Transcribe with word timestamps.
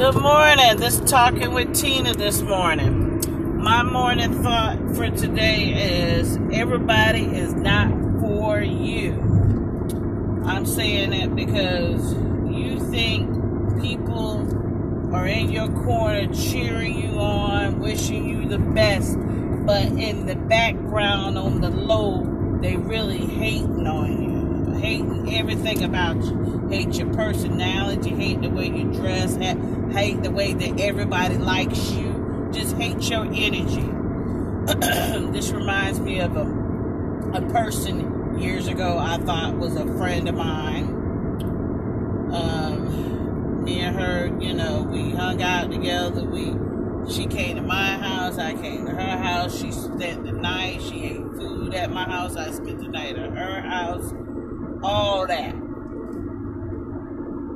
Good 0.00 0.14
morning. 0.14 0.78
This 0.78 0.98
is 0.98 1.10
talking 1.10 1.52
with 1.52 1.74
Tina 1.74 2.14
this 2.14 2.40
morning. 2.40 3.20
My 3.62 3.82
morning 3.82 4.42
thought 4.42 4.78
for 4.96 5.10
today 5.10 6.14
is 6.16 6.38
everybody 6.54 7.24
is 7.24 7.52
not 7.52 7.90
for 8.18 8.62
you. 8.62 9.12
I'm 10.46 10.64
saying 10.64 11.10
that 11.10 11.36
because 11.36 12.14
you 12.50 12.80
think 12.90 13.28
people 13.82 15.14
are 15.14 15.26
in 15.26 15.52
your 15.52 15.68
corner 15.84 16.32
cheering 16.32 16.98
you 16.98 17.18
on, 17.18 17.78
wishing 17.78 18.26
you 18.26 18.48
the 18.48 18.58
best, 18.58 19.18
but 19.66 19.84
in 19.84 20.24
the 20.24 20.36
background 20.36 21.36
on 21.36 21.60
the 21.60 21.68
low, 21.68 22.24
they 22.62 22.74
really 22.78 23.18
hating 23.18 23.86
on 23.86 24.22
you 24.22 24.29
hating 24.80 25.34
everything 25.34 25.84
about 25.84 26.16
you. 26.24 26.66
Hate 26.70 26.94
your 26.94 27.12
personality, 27.12 28.10
hate 28.10 28.40
the 28.40 28.50
way 28.50 28.66
you 28.66 28.92
dress, 28.92 29.36
hate 29.36 30.22
the 30.22 30.30
way 30.30 30.54
that 30.54 30.80
everybody 30.80 31.36
likes 31.36 31.92
you. 31.92 32.48
Just 32.52 32.76
hate 32.76 33.08
your 33.08 33.24
energy. 33.26 33.88
this 35.32 35.50
reminds 35.52 36.00
me 36.00 36.20
of 36.20 36.36
a, 36.36 36.46
a 37.34 37.42
person 37.50 38.38
years 38.40 38.68
ago 38.68 38.98
I 38.98 39.18
thought 39.18 39.56
was 39.56 39.76
a 39.76 39.86
friend 39.96 40.28
of 40.28 40.34
mine. 40.34 40.86
Um, 42.32 43.64
me 43.64 43.80
and 43.80 43.96
her, 43.96 44.26
you 44.40 44.54
know, 44.54 44.82
we 44.82 45.10
hung 45.10 45.42
out 45.42 45.70
together. 45.70 46.24
We 46.24 46.54
she 47.10 47.26
came 47.26 47.56
to 47.56 47.62
my 47.62 47.96
house, 47.96 48.38
I 48.38 48.54
came 48.54 48.86
to 48.86 48.92
her 48.92 49.18
house. 49.18 49.58
She 49.58 49.72
spent 49.72 50.24
the 50.24 50.32
night. 50.32 50.80
She 50.82 51.04
ate 51.04 51.22
food 51.36 51.74
at 51.74 51.90
my 51.90 52.04
house. 52.04 52.36
I 52.36 52.50
spent 52.50 52.78
the 52.78 52.88
night 52.88 53.16
at 53.16 53.32
her 53.32 53.60
house 53.62 54.12
all 54.82 55.26
that. 55.26 55.54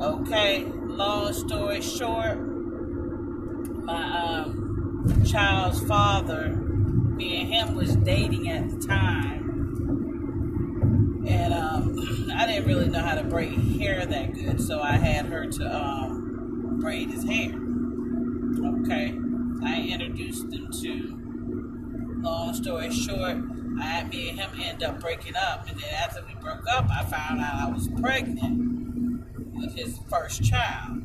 Okay, 0.00 0.64
long 0.64 1.32
story 1.32 1.80
short, 1.80 2.38
my 3.84 4.20
um, 4.20 5.24
child's 5.24 5.80
father, 5.86 6.50
me 6.50 7.40
and 7.40 7.52
him 7.52 7.74
was 7.74 7.96
dating 7.96 8.48
at 8.48 8.70
the 8.70 8.86
time. 8.86 9.44
And 11.26 11.52
um, 11.52 12.30
I 12.36 12.46
didn't 12.46 12.66
really 12.66 12.88
know 12.88 13.00
how 13.00 13.16
to 13.16 13.24
braid 13.24 13.58
hair 13.80 14.06
that 14.06 14.34
good, 14.34 14.60
so 14.60 14.80
I 14.80 14.92
had 14.92 15.26
her 15.26 15.46
to 15.46 15.76
um, 15.76 16.78
braid 16.80 17.10
his 17.10 17.24
hair. 17.24 17.52
Okay, 18.84 19.14
I 19.64 19.82
introduced 19.82 20.48
them 20.50 20.70
to, 20.80 22.20
long 22.22 22.54
story 22.54 22.92
short, 22.92 23.38
I 23.80 23.84
had 23.84 24.08
me 24.08 24.30
and 24.30 24.38
him 24.38 24.50
end 24.60 24.82
up 24.82 25.00
breaking 25.00 25.36
up, 25.36 25.68
and 25.68 25.78
then 25.78 25.90
after 25.94 26.24
we 26.26 26.34
broke 26.34 26.66
up, 26.68 26.88
I 26.90 27.04
found 27.04 27.40
out 27.40 27.68
I 27.68 27.70
was 27.70 27.88
pregnant 28.00 29.54
with 29.54 29.74
his 29.76 29.98
first 30.10 30.42
child. 30.42 31.02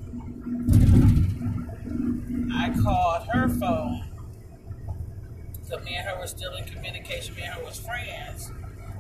I 2.55 2.73
called 2.81 3.27
her 3.27 3.47
phone. 3.47 4.05
So 5.63 5.79
me 5.79 5.95
and 5.95 6.07
her 6.07 6.19
were 6.19 6.27
still 6.27 6.55
in 6.55 6.65
communication. 6.65 7.35
Me 7.35 7.43
and 7.43 7.53
her 7.53 7.63
was 7.63 7.79
friends. 7.79 8.51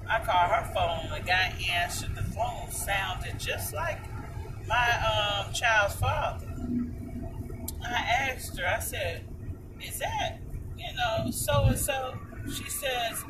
I 0.09 0.19
called 0.19 0.51
her 0.51 0.73
phone. 0.73 1.09
The 1.17 1.25
guy 1.25 1.53
answered 1.71 2.15
the 2.15 2.23
phone. 2.23 2.71
Sounded 2.71 3.39
just 3.39 3.73
like 3.73 3.99
my 4.67 5.45
um, 5.47 5.53
child's 5.53 5.95
father. 5.95 6.47
I 7.83 7.93
asked 7.93 8.57
her. 8.59 8.67
I 8.67 8.79
said, 8.79 9.25
"Is 9.81 9.99
that 9.99 10.39
you 10.77 10.93
know 10.95 11.31
so 11.31 11.65
and 11.65 11.77
so?" 11.77 12.17
She 12.47 12.69
says, 12.69 13.23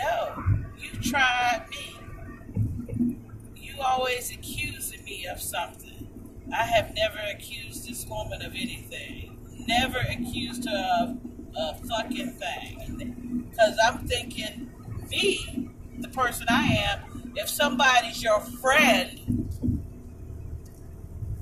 no, 0.00 0.44
you 0.78 0.90
tried 1.00 1.66
me. 1.70 3.16
You 3.56 3.74
always 3.80 4.32
accusing 4.32 5.04
me 5.04 5.26
of 5.26 5.40
something. 5.40 6.08
I 6.54 6.64
have 6.64 6.94
never 6.94 7.18
accused 7.32 7.88
this 7.88 8.06
woman 8.06 8.42
of 8.42 8.52
anything. 8.54 9.38
Never 9.66 9.98
accused 9.98 10.68
her 10.68 11.16
of 11.54 11.80
a 11.82 11.86
fucking 11.86 12.32
thing. 12.32 13.46
Because 13.50 13.76
I'm 13.84 14.06
thinking, 14.06 14.70
me, 15.10 15.70
the 15.98 16.08
person 16.08 16.46
I 16.48 16.64
am, 16.66 17.32
if 17.36 17.48
somebody's 17.48 18.22
your 18.22 18.40
friend, 18.40 19.48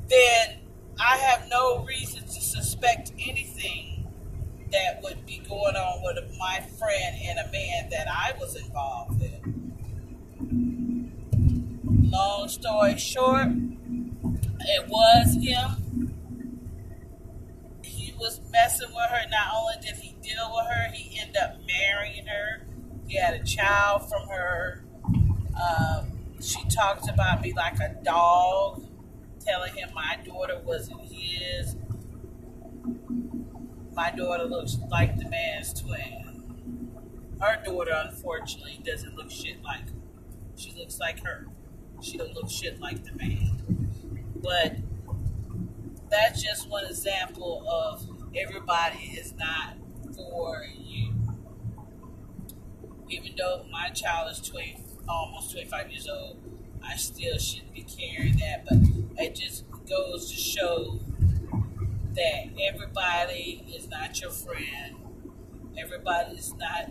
then 0.08 0.58
I 0.98 1.16
have 1.16 1.48
no 1.48 1.84
reason 1.84 2.24
to 2.24 2.40
suspect 2.40 3.12
anything 3.18 3.97
that 4.72 5.00
would 5.02 5.24
be 5.26 5.38
going 5.48 5.76
on 5.76 6.02
with 6.02 6.18
my 6.38 6.60
friend 6.78 7.16
and 7.24 7.38
a 7.38 7.50
man 7.50 7.88
that 7.90 8.06
I 8.08 8.32
was 8.38 8.56
involved 8.56 9.22
in. 9.22 9.64
Long 12.10 12.48
story 12.48 12.96
short, 12.98 13.48
it 13.48 14.88
was 14.88 15.34
him. 15.34 16.14
He 17.82 18.12
was 18.18 18.40
messing 18.50 18.88
with 18.88 19.10
her. 19.10 19.28
Not 19.30 19.54
only 19.56 19.74
did 19.82 19.96
he 19.96 20.16
deal 20.22 20.52
with 20.54 20.66
her, 20.66 20.92
he 20.92 21.18
ended 21.20 21.36
up 21.36 21.56
marrying 21.66 22.26
her. 22.26 22.66
He 23.06 23.16
had 23.16 23.34
a 23.34 23.44
child 23.44 24.08
from 24.08 24.28
her. 24.28 24.84
Um, 25.60 26.12
she 26.40 26.60
talked 26.68 27.08
about 27.08 27.42
me 27.42 27.52
like 27.54 27.78
a 27.80 27.96
dog, 28.04 28.84
telling 29.44 29.74
him 29.74 29.90
my 29.94 30.18
daughter 30.24 30.60
wasn't 30.64 31.00
his 31.02 31.76
my 33.98 34.12
daughter 34.12 34.44
looks 34.44 34.78
like 34.92 35.16
the 35.16 35.28
man's 35.28 35.72
twin. 35.72 36.92
Her 37.40 37.60
daughter, 37.64 38.00
unfortunately, 38.06 38.80
doesn't 38.84 39.16
look 39.16 39.28
shit 39.28 39.60
like 39.64 39.88
her. 39.88 39.96
She 40.54 40.72
looks 40.78 41.00
like 41.00 41.24
her. 41.24 41.46
She 42.00 42.16
don't 42.16 42.32
look 42.32 42.48
shit 42.48 42.80
like 42.80 43.02
the 43.02 43.10
man. 43.16 43.88
But 44.36 44.76
that's 46.08 46.40
just 46.44 46.70
one 46.70 46.84
example 46.84 47.68
of 47.68 48.08
everybody 48.36 49.18
is 49.18 49.34
not 49.34 49.74
for 50.14 50.64
you. 50.76 51.12
Even 53.08 53.32
though 53.36 53.66
my 53.68 53.88
child 53.88 54.30
is 54.30 54.38
20, 54.48 54.78
almost 55.08 55.50
25 55.50 55.90
years 55.90 56.08
old, 56.08 56.38
I 56.84 56.94
still 56.94 57.36
shouldn't 57.36 57.74
be 57.74 57.82
carrying 57.82 58.36
that. 58.36 58.64
But 58.64 58.78
it 59.24 59.34
just 59.34 59.64
goes 59.88 60.30
to 60.30 60.36
show 60.36 61.00
that 62.18 62.50
everybody 62.74 63.64
is 63.76 63.88
not 63.88 64.20
your 64.20 64.30
friend. 64.30 64.96
Everybody 65.78 66.36
is 66.36 66.54
not 66.54 66.90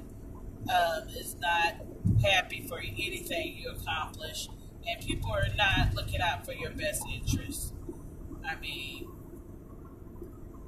um, 0.73 1.07
is 1.09 1.35
not 1.39 1.75
happy 2.23 2.65
for 2.67 2.79
anything 2.79 3.57
you 3.57 3.71
accomplish, 3.71 4.49
and 4.87 5.05
people 5.05 5.31
are 5.31 5.53
not 5.57 5.93
looking 5.95 6.21
out 6.21 6.45
for 6.45 6.53
your 6.53 6.71
best 6.71 7.03
interests. 7.13 7.73
I 8.45 8.55
mean, 8.59 9.07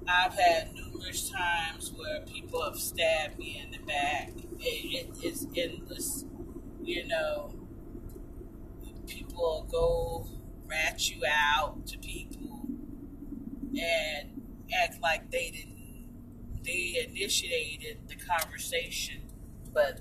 I've 0.07 0.33
had 0.33 0.73
numerous 0.73 1.29
times 1.29 1.93
where 1.95 2.21
people 2.21 2.63
have 2.63 2.77
stabbed 2.79 3.37
me 3.39 3.61
in 3.63 3.71
the 3.71 3.85
back. 3.85 4.31
It, 4.59 5.07
it, 5.07 5.09
it's 5.23 5.45
endless, 5.55 6.25
you 6.83 7.07
know. 7.07 7.53
People 9.07 9.67
go 9.71 10.27
rat 10.67 11.09
you 11.09 11.21
out 11.27 11.85
to 11.87 11.97
people, 11.97 12.61
and 13.79 14.38
act 14.83 15.01
like 15.01 15.31
they 15.31 15.51
didn't 15.51 15.77
they 16.63 17.05
initiated 17.07 17.99
the 18.07 18.15
conversation, 18.15 19.21
but 19.73 19.99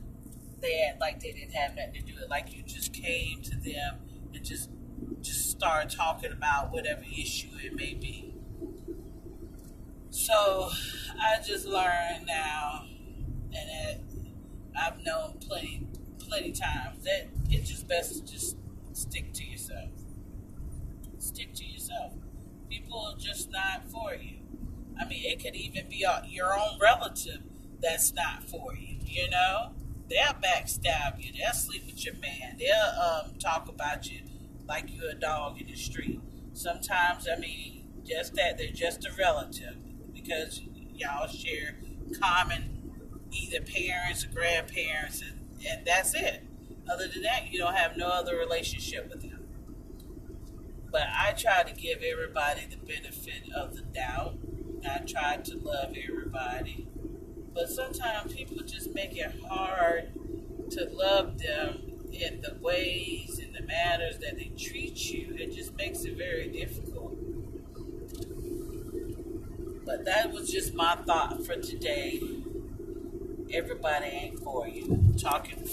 they 0.61 0.83
act 0.89 1.00
like 1.00 1.21
they 1.21 1.33
didn't 1.33 1.53
have 1.55 1.77
nothing 1.77 1.94
to 1.94 2.03
do 2.03 2.15
it. 2.22 2.28
Like 2.28 2.53
you 2.55 2.62
just 2.62 2.93
came 2.93 3.43
to 3.43 3.56
them 3.56 4.00
and 4.34 4.44
just 4.44 4.71
just 5.21 5.50
started 5.50 5.91
talking 5.97 6.33
about 6.33 6.72
whatever 6.72 7.03
issue 7.03 7.49
it 7.62 7.75
may 7.75 7.94
be. 7.94 8.34
So 10.11 10.71
I 11.21 11.41
just 11.45 11.66
learned 11.66 12.27
now, 12.27 12.84
and 13.53 14.00
I've 14.78 14.99
known 15.05 15.39
plenty 15.41 15.87
plenty 16.19 16.53
times 16.53 17.05
that 17.05 17.28
it's 17.50 17.69
just 17.71 17.89
best 17.89 18.15
to 18.27 18.33
just 18.33 18.56
stick 18.93 19.33
to 19.34 19.45
yourself. 19.45 19.91
Stick 21.19 21.55
to 21.55 21.65
yourself. 21.65 22.12
People 22.69 23.00
are 23.00 23.19
just 23.19 23.50
not 23.50 23.91
for 23.91 24.15
you. 24.15 24.38
Mean, 25.09 25.25
it 25.25 25.43
could 25.43 25.57
even 25.57 25.89
be 25.89 26.05
your 26.28 26.55
own 26.55 26.78
relative 26.81 27.43
that's 27.81 28.13
not 28.13 28.45
for 28.45 28.75
you, 28.75 28.97
you 29.05 29.31
know? 29.31 29.72
They'll 30.09 30.34
backstab 30.34 31.22
you. 31.22 31.33
They'll 31.33 31.53
sleep 31.53 31.84
with 31.87 32.05
your 32.05 32.15
man. 32.15 32.57
They'll 32.59 33.01
um, 33.01 33.34
talk 33.39 33.69
about 33.69 34.10
you 34.10 34.21
like 34.66 34.95
you're 34.95 35.10
a 35.10 35.15
dog 35.15 35.60
in 35.60 35.66
the 35.66 35.77
street. 35.77 36.21
Sometimes, 36.55 37.28
I 37.28 37.39
mean, 37.39 37.84
just 38.05 38.34
that 38.34 38.57
they're 38.59 38.71
just 38.72 39.05
a 39.05 39.10
relative 39.19 39.77
because 40.15 40.63
y'all 40.95 41.28
share 41.28 41.77
common 42.21 42.75
either 43.31 43.61
parents 43.61 44.25
or 44.25 44.28
grandparents, 44.28 45.22
and, 45.22 45.39
and 45.69 45.87
that's 45.87 46.15
it. 46.15 46.43
Other 46.91 47.07
than 47.07 47.22
that, 47.22 47.53
you 47.53 47.59
don't 47.59 47.75
have 47.75 47.97
no 47.97 48.09
other 48.09 48.37
relationship 48.37 49.11
with 49.11 49.21
them. 49.21 49.47
But 50.91 51.03
I 51.15 51.33
try 51.33 51.63
to 51.65 51.75
give 51.75 51.99
everybody 52.03 52.63
the 52.69 52.77
benefit 52.77 53.53
of 53.54 53.77
the 53.77 53.83
doubt 53.83 54.39
I 54.86 54.98
try 54.98 55.36
to 55.36 55.59
love 55.59 55.95
everybody. 55.97 56.86
But 57.54 57.69
sometimes 57.69 58.34
people 58.34 58.59
just 58.65 58.95
make 58.95 59.16
it 59.16 59.33
hard 59.48 60.13
to 60.71 60.89
love 60.92 61.39
them 61.39 61.92
in 62.13 62.41
the 62.41 62.57
ways 62.60 63.41
and 63.42 63.54
the 63.54 63.63
manners 63.63 64.19
that 64.19 64.36
they 64.36 64.51
treat 64.57 64.97
you. 65.10 65.34
It 65.39 65.54
just 65.54 65.77
makes 65.77 66.04
it 66.04 66.16
very 66.16 66.48
difficult. 66.48 67.16
But 69.84 70.04
that 70.04 70.33
was 70.33 70.51
just 70.51 70.75
my 70.75 70.97
thought 71.07 71.45
for 71.45 71.57
today. 71.57 72.22
Everybody 73.53 74.07
ain't 74.07 74.41
for 74.41 74.69
you. 74.69 75.15
Talking 75.19 75.65